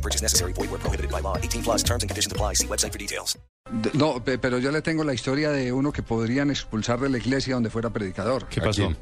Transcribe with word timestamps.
No 0.00 0.08
purchase 0.08 0.22
necessary. 0.22 0.52
Void 0.54 0.70
where 0.70 0.78
prohibited 0.80 1.10
by 1.10 1.20
law. 1.20 1.36
18 1.36 1.62
plus 1.62 1.82
terms 1.84 2.02
and 2.02 2.08
conditions 2.10 2.32
apply. 2.32 2.54
See 2.54 2.66
website 2.66 2.92
for 2.92 2.98
details. 2.98 3.36
D- 3.82 3.90
No, 3.92 4.18
pe- 4.24 4.38
pero 4.38 4.58
yo 4.58 4.72
le 4.72 4.80
tengo 4.80 5.04
la 5.04 5.12
historia 5.12 5.50
de 5.50 5.72
uno 5.72 5.92
que 5.92 6.02
podrían 6.02 6.50
expulsar 6.50 6.98
de 7.00 7.10
la 7.10 7.18
iglesia 7.18 7.54
donde 7.54 7.68
fuera 7.70 7.90
predicador. 7.90 8.46
¿Qué 8.48 8.60
pasó? 8.62 8.92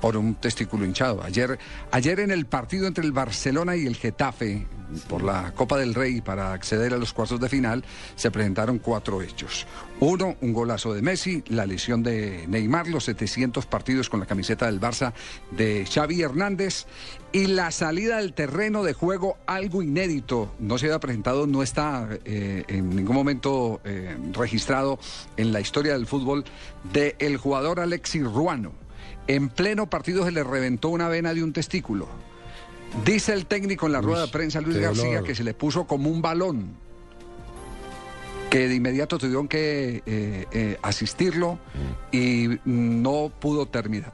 Por 0.00 0.16
un 0.16 0.34
testículo 0.34 0.84
hinchado. 0.84 1.22
Ayer, 1.22 1.58
ayer 1.90 2.20
en 2.20 2.30
el 2.30 2.46
partido 2.46 2.86
entre 2.86 3.04
el 3.04 3.12
Barcelona 3.12 3.76
y 3.76 3.86
el 3.86 3.96
Getafe, 3.96 4.66
por 5.08 5.22
la 5.22 5.52
Copa 5.52 5.78
del 5.78 5.94
Rey 5.94 6.20
para 6.20 6.52
acceder 6.52 6.94
a 6.94 6.98
los 6.98 7.12
cuartos 7.12 7.40
de 7.40 7.48
final, 7.48 7.84
se 8.16 8.30
presentaron 8.30 8.78
cuatro 8.78 9.22
hechos. 9.22 9.66
Uno, 10.00 10.36
un 10.40 10.52
golazo 10.52 10.94
de 10.94 11.02
Messi, 11.02 11.42
la 11.48 11.66
lesión 11.66 12.02
de 12.02 12.46
Neymar, 12.48 12.88
los 12.88 13.04
700 13.04 13.66
partidos 13.66 14.08
con 14.08 14.20
la 14.20 14.26
camiseta 14.26 14.66
del 14.66 14.80
Barça 14.80 15.12
de 15.50 15.86
Xavi 15.86 16.22
Hernández 16.22 16.86
y 17.32 17.46
la 17.46 17.70
salida 17.70 18.16
del 18.16 18.32
terreno 18.32 18.82
de 18.82 18.94
juego, 18.94 19.36
algo 19.46 19.82
inédito. 19.82 20.54
No 20.58 20.78
se 20.78 20.86
había 20.86 21.00
presentado, 21.00 21.46
no 21.46 21.62
está 21.62 22.08
eh, 22.24 22.64
en 22.68 22.96
ningún 22.96 23.14
momento 23.14 23.80
eh, 23.84 24.16
registrado 24.32 24.98
en 25.36 25.52
la 25.52 25.60
historia 25.60 25.92
del 25.92 26.06
fútbol, 26.06 26.44
del 26.92 27.36
jugador 27.36 27.80
Alexis 27.80 28.24
Ruano. 28.24 28.72
En 29.26 29.48
pleno 29.48 29.88
partido 29.88 30.24
se 30.24 30.32
le 30.32 30.42
reventó 30.42 30.88
una 30.88 31.08
vena 31.08 31.34
de 31.34 31.44
un 31.44 31.52
testículo. 31.52 32.08
Dice 33.04 33.32
el 33.32 33.46
técnico 33.46 33.86
en 33.86 33.92
la 33.92 34.00
rueda 34.00 34.26
de 34.26 34.32
prensa, 34.32 34.60
Luis 34.60 34.78
García, 34.78 35.04
dolor. 35.04 35.24
que 35.24 35.34
se 35.34 35.44
le 35.44 35.54
puso 35.54 35.86
como 35.86 36.10
un 36.10 36.20
balón. 36.20 36.74
Que 38.50 38.68
de 38.68 38.74
inmediato 38.74 39.16
tuvieron 39.18 39.46
que 39.46 40.02
eh, 40.06 40.46
eh, 40.50 40.78
asistirlo 40.82 41.60
y 42.10 42.48
no 42.64 43.30
pudo 43.38 43.66
terminar, 43.66 44.12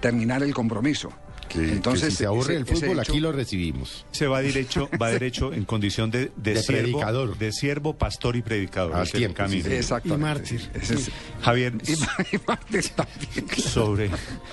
terminar 0.00 0.44
el 0.44 0.54
compromiso. 0.54 1.12
Que, 1.52 1.70
Entonces, 1.72 2.04
que 2.04 2.10
si 2.12 2.16
se 2.18 2.26
aburre 2.26 2.54
ese- 2.54 2.60
el 2.60 2.66
fútbol, 2.66 2.98
hecho- 3.00 3.12
aquí 3.12 3.20
lo 3.20 3.30
recibimos. 3.32 4.06
Se 4.10 4.26
va 4.26 4.40
derecho, 4.40 4.88
va 5.00 5.10
derecho 5.10 5.52
en 5.52 5.64
condición 5.64 6.10
de, 6.10 6.30
de, 6.36 6.54
De 6.54 6.62
siervo, 6.62 6.82
predicador. 6.82 7.38
de 7.38 7.52
siervo, 7.52 7.92
pastor 7.98 8.36
y 8.36 8.42
predicador. 8.42 8.94
Al 8.96 9.10
tiempo, 9.10 9.36
camino. 9.36 9.64
sí, 9.68 9.72
Exactamente. 9.74 10.20
Y 10.20 10.22
mártir. 10.58 10.70
Ese 10.74 10.94
es- 10.94 11.10
Javier, 11.42 11.74
y, 11.86 11.92
y 12.36 12.40
mártir 12.46 12.88
también. 12.90 13.48
sobre, 13.58 14.10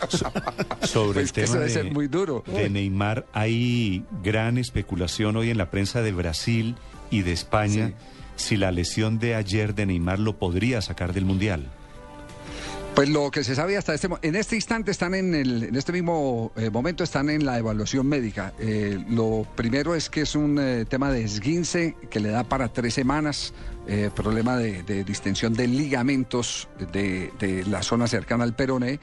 so- 0.09 0.31
sobre 0.87 1.13
Pues 1.21 1.25
el 1.27 1.31
tema 1.33 1.53
debe 1.55 1.69
ser 1.69 1.83
de, 1.85 1.91
muy 1.91 2.07
duro. 2.07 2.43
de 2.47 2.69
Neymar, 2.69 3.25
hay 3.33 4.03
gran 4.23 4.57
especulación 4.57 5.37
hoy 5.37 5.49
en 5.51 5.57
la 5.57 5.71
prensa 5.71 6.01
de 6.01 6.11
Brasil 6.11 6.75
y 7.11 7.21
de 7.21 7.31
España 7.31 7.93
si 8.35 8.57
la 8.57 8.71
lesión 8.71 9.19
de 9.19 9.35
ayer 9.35 9.73
de 9.75 9.85
Neymar 9.85 10.19
lo 10.19 10.37
podría 10.37 10.81
sacar 10.81 11.13
del 11.13 11.25
Mundial. 11.25 11.67
Pues 12.99 13.07
lo 13.07 13.31
que 13.31 13.45
se 13.45 13.55
sabe 13.55 13.77
hasta 13.77 13.93
este 13.93 14.09
mo- 14.09 14.19
en 14.21 14.35
este 14.35 14.57
instante 14.57 14.91
están 14.91 15.13
en 15.13 15.33
el 15.33 15.63
en 15.63 15.75
este 15.77 15.93
mismo 15.93 16.51
eh, 16.57 16.69
momento 16.69 17.01
están 17.01 17.29
en 17.29 17.45
la 17.45 17.57
evaluación 17.57 18.05
médica. 18.05 18.51
Eh, 18.59 19.01
lo 19.07 19.47
primero 19.55 19.95
es 19.95 20.09
que 20.09 20.19
es 20.19 20.35
un 20.35 20.59
eh, 20.59 20.83
tema 20.83 21.09
de 21.09 21.23
esguince 21.23 21.95
que 22.09 22.19
le 22.19 22.27
da 22.27 22.43
para 22.43 22.67
tres 22.67 22.95
semanas, 22.95 23.53
problema 24.13 24.57
de, 24.57 24.83
distensión 25.05 25.53
de 25.53 25.67
ligamentos 25.67 26.67
de, 26.91 27.63
la 27.69 27.83
zona 27.83 28.05
cercana 28.05 28.43
al 28.43 28.53
peroné 28.53 28.99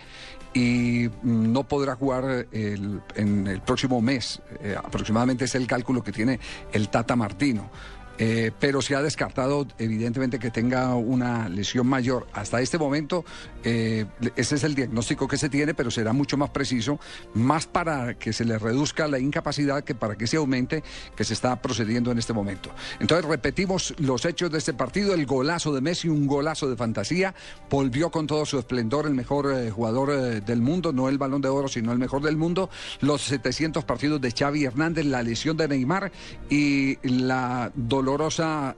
y 0.52 1.08
mm, 1.08 1.52
no 1.52 1.64
podrá 1.64 1.96
jugar 1.96 2.46
en 2.52 3.46
el 3.46 3.62
próximo 3.62 4.02
mes. 4.02 4.42
Aproximadamente 4.76 5.46
es 5.46 5.54
el 5.54 5.66
cálculo 5.66 6.04
que 6.04 6.12
tiene 6.12 6.38
el 6.70 6.90
Tata 6.90 7.16
Martino. 7.16 7.70
Eh, 8.18 8.50
pero 8.58 8.80
se 8.80 8.94
ha 8.94 9.02
descartado 9.02 9.66
evidentemente 9.78 10.38
que 10.38 10.50
tenga 10.50 10.94
una 10.94 11.48
lesión 11.48 11.86
mayor. 11.86 12.26
Hasta 12.32 12.60
este 12.60 12.78
momento, 12.78 13.24
eh, 13.64 14.06
ese 14.36 14.56
es 14.56 14.64
el 14.64 14.74
diagnóstico 14.74 15.28
que 15.28 15.36
se 15.36 15.48
tiene, 15.48 15.74
pero 15.74 15.90
será 15.90 16.12
mucho 16.12 16.36
más 16.36 16.50
preciso, 16.50 16.98
más 17.34 17.66
para 17.66 18.14
que 18.14 18.32
se 18.32 18.44
le 18.44 18.58
reduzca 18.58 19.06
la 19.08 19.18
incapacidad 19.18 19.84
que 19.84 19.94
para 19.94 20.16
que 20.16 20.26
se 20.26 20.36
aumente, 20.36 20.82
que 21.14 21.24
se 21.24 21.34
está 21.34 21.60
procediendo 21.60 22.10
en 22.10 22.18
este 22.18 22.32
momento. 22.32 22.70
Entonces, 23.00 23.26
repetimos 23.26 23.94
los 23.98 24.24
hechos 24.24 24.50
de 24.50 24.58
este 24.58 24.72
partido, 24.72 25.14
el 25.14 25.26
golazo 25.26 25.74
de 25.74 25.80
Messi, 25.80 26.08
un 26.08 26.26
golazo 26.26 26.70
de 26.70 26.76
fantasía, 26.76 27.34
volvió 27.68 28.10
con 28.10 28.26
todo 28.26 28.46
su 28.46 28.58
esplendor 28.58 29.06
el 29.06 29.14
mejor 29.14 29.52
eh, 29.52 29.70
jugador 29.70 30.42
del 30.42 30.60
mundo, 30.62 30.92
no 30.92 31.08
el 31.08 31.18
balón 31.18 31.42
de 31.42 31.48
oro, 31.48 31.68
sino 31.68 31.92
el 31.92 31.98
mejor 31.98 32.22
del 32.22 32.36
mundo, 32.36 32.70
los 33.00 33.22
700 33.22 33.84
partidos 33.84 34.20
de 34.20 34.32
Xavi 34.32 34.64
Hernández, 34.64 35.04
la 35.04 35.22
lesión 35.22 35.56
de 35.56 35.68
Neymar 35.68 36.12
y 36.48 36.98
la 37.02 37.70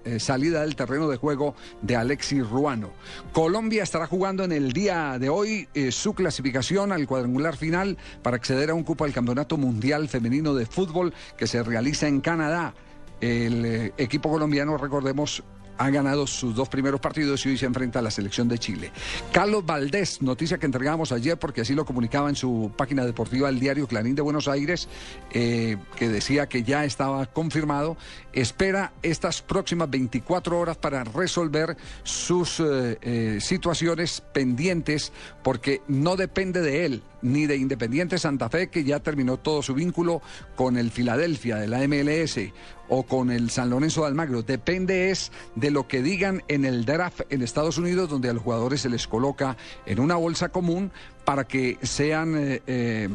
eh, 0.04 0.18
salida 0.18 0.62
del 0.62 0.74
terreno 0.74 1.06
de 1.06 1.18
juego 1.18 1.54
de 1.82 1.96
Alexis 1.96 2.48
Ruano. 2.48 2.90
Colombia 3.32 3.82
estará 3.82 4.06
jugando 4.06 4.42
en 4.42 4.52
el 4.52 4.72
día 4.72 5.18
de 5.18 5.28
hoy 5.28 5.68
eh, 5.74 5.92
su 5.92 6.14
clasificación 6.14 6.92
al 6.92 7.06
cuadrangular 7.06 7.56
final 7.56 7.98
para 8.22 8.36
acceder 8.36 8.70
a 8.70 8.74
un 8.74 8.84
cupo 8.84 9.04
al 9.04 9.12
Campeonato 9.12 9.58
Mundial 9.58 10.08
Femenino 10.08 10.54
de 10.54 10.64
Fútbol 10.64 11.12
que 11.36 11.46
se 11.46 11.62
realiza 11.62 12.08
en 12.08 12.20
Canadá. 12.20 12.74
El 13.20 13.64
eh, 13.66 13.92
equipo 13.98 14.30
colombiano, 14.30 14.78
recordemos, 14.78 15.42
ha 15.78 15.90
ganado 15.90 16.26
sus 16.26 16.54
dos 16.54 16.68
primeros 16.68 17.00
partidos 17.00 17.44
y 17.46 17.50
hoy 17.50 17.58
se 17.58 17.66
enfrenta 17.66 18.00
a 18.00 18.02
la 18.02 18.10
selección 18.10 18.48
de 18.48 18.58
Chile. 18.58 18.90
Carlos 19.32 19.64
Valdés, 19.64 20.20
noticia 20.20 20.58
que 20.58 20.66
entregamos 20.66 21.12
ayer 21.12 21.38
porque 21.38 21.62
así 21.62 21.74
lo 21.74 21.84
comunicaba 21.84 22.28
en 22.28 22.36
su 22.36 22.72
página 22.76 23.04
deportiva 23.04 23.48
el 23.48 23.60
diario 23.60 23.86
Clarín 23.86 24.14
de 24.14 24.22
Buenos 24.22 24.48
Aires, 24.48 24.88
eh, 25.32 25.76
que 25.96 26.08
decía 26.08 26.48
que 26.48 26.62
ya 26.62 26.84
estaba 26.84 27.26
confirmado, 27.26 27.96
espera 28.32 28.92
estas 29.02 29.42
próximas 29.42 29.88
24 29.90 30.58
horas 30.58 30.76
para 30.76 31.04
resolver 31.04 31.76
sus 32.02 32.60
eh, 32.60 32.98
eh, 33.00 33.38
situaciones 33.40 34.22
pendientes 34.32 35.12
porque 35.42 35.82
no 35.88 36.16
depende 36.16 36.60
de 36.60 36.84
él 36.84 37.02
ni 37.22 37.46
de 37.46 37.56
Independiente 37.56 38.18
Santa 38.18 38.48
Fe, 38.48 38.68
que 38.68 38.84
ya 38.84 39.00
terminó 39.00 39.38
todo 39.38 39.62
su 39.62 39.74
vínculo 39.74 40.22
con 40.54 40.76
el 40.76 40.90
Filadelfia 40.90 41.56
de 41.56 41.66
la 41.66 41.86
MLS 41.88 42.52
o 42.88 43.04
con 43.04 43.30
el 43.30 43.50
San 43.50 43.70
Lorenzo 43.70 44.02
de 44.02 44.08
Almagro. 44.08 44.42
Depende 44.42 45.10
es 45.10 45.32
de 45.54 45.70
lo 45.70 45.86
que 45.86 46.02
digan 46.02 46.42
en 46.48 46.64
el 46.64 46.84
draft 46.84 47.22
en 47.30 47.42
Estados 47.42 47.78
Unidos, 47.78 48.08
donde 48.08 48.28
a 48.28 48.32
los 48.32 48.42
jugadores 48.42 48.82
se 48.82 48.88
les 48.88 49.06
coloca 49.06 49.56
en 49.86 50.00
una 50.00 50.16
bolsa 50.16 50.48
común 50.48 50.90
para 51.28 51.46
que 51.46 51.76
sean 51.82 52.34
eh, 52.38 52.62
eh, 52.66 53.06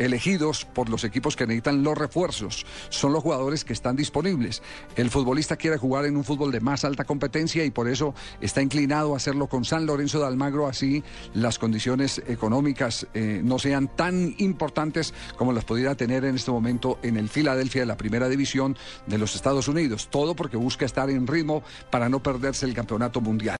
elegidos 0.00 0.64
por 0.64 0.88
los 0.88 1.04
equipos 1.04 1.36
que 1.36 1.46
necesitan 1.46 1.84
los 1.84 1.96
refuerzos. 1.96 2.66
Son 2.88 3.12
los 3.12 3.22
jugadores 3.22 3.64
que 3.64 3.72
están 3.72 3.94
disponibles. 3.94 4.60
El 4.96 5.08
futbolista 5.08 5.54
quiere 5.54 5.76
jugar 5.76 6.04
en 6.06 6.16
un 6.16 6.24
fútbol 6.24 6.50
de 6.50 6.58
más 6.58 6.84
alta 6.84 7.04
competencia 7.04 7.64
y 7.64 7.70
por 7.70 7.88
eso 7.88 8.12
está 8.40 8.60
inclinado 8.60 9.14
a 9.14 9.18
hacerlo 9.18 9.46
con 9.46 9.64
San 9.64 9.86
Lorenzo 9.86 10.18
de 10.18 10.26
Almagro, 10.26 10.66
así 10.66 11.04
las 11.32 11.60
condiciones 11.60 12.20
económicas 12.26 13.06
eh, 13.14 13.40
no 13.44 13.60
sean 13.60 13.86
tan 13.94 14.34
importantes 14.38 15.14
como 15.36 15.52
las 15.52 15.64
pudiera 15.64 15.94
tener 15.94 16.24
en 16.24 16.34
este 16.34 16.50
momento 16.50 16.98
en 17.04 17.16
el 17.16 17.28
Filadelfia 17.28 17.82
de 17.82 17.86
la 17.86 17.96
primera 17.96 18.28
división 18.28 18.76
de 19.06 19.18
los 19.18 19.34
Estados 19.34 19.68
Unidos. 19.68 20.08
Todo 20.10 20.34
porque 20.34 20.56
busca 20.56 20.84
estar 20.84 21.10
en 21.10 21.26
ritmo 21.26 21.62
para 21.90 22.08
no 22.08 22.22
perderse 22.22 22.66
el 22.66 22.74
campeonato 22.74 23.20
mundial. 23.20 23.56